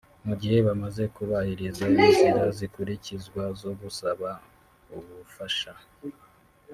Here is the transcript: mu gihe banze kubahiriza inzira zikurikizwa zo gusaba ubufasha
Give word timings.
mu 0.27 0.33
gihe 0.41 0.57
banze 0.67 1.03
kubahiriza 1.15 1.81
inzira 2.01 2.43
zikurikizwa 2.57 3.43
zo 3.61 3.71
gusaba 3.81 4.29
ubufasha 4.97 5.73